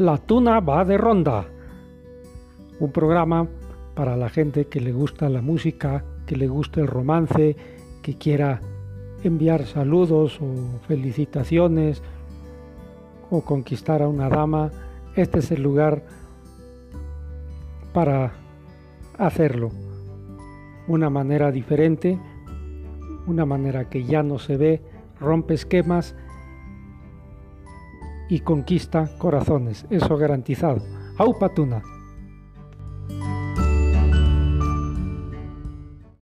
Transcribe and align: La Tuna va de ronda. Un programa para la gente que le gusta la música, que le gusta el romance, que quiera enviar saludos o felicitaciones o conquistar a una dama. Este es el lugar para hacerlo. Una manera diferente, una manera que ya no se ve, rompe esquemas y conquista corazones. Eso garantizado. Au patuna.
La 0.00 0.16
Tuna 0.16 0.60
va 0.60 0.82
de 0.86 0.96
ronda. 0.96 1.44
Un 2.78 2.90
programa 2.90 3.46
para 3.94 4.16
la 4.16 4.30
gente 4.30 4.64
que 4.64 4.80
le 4.80 4.92
gusta 4.92 5.28
la 5.28 5.42
música, 5.42 6.02
que 6.24 6.36
le 6.36 6.48
gusta 6.48 6.80
el 6.80 6.86
romance, 6.86 7.54
que 8.00 8.16
quiera 8.16 8.62
enviar 9.24 9.66
saludos 9.66 10.40
o 10.40 10.80
felicitaciones 10.88 12.02
o 13.30 13.42
conquistar 13.42 14.00
a 14.00 14.08
una 14.08 14.30
dama. 14.30 14.70
Este 15.16 15.40
es 15.40 15.50
el 15.50 15.62
lugar 15.62 16.02
para 17.92 18.32
hacerlo. 19.18 19.68
Una 20.88 21.10
manera 21.10 21.52
diferente, 21.52 22.18
una 23.26 23.44
manera 23.44 23.90
que 23.90 24.04
ya 24.04 24.22
no 24.22 24.38
se 24.38 24.56
ve, 24.56 24.82
rompe 25.20 25.52
esquemas 25.52 26.16
y 28.30 28.40
conquista 28.40 29.10
corazones. 29.18 29.86
Eso 29.90 30.16
garantizado. 30.16 30.82
Au 31.18 31.38
patuna. 31.38 31.82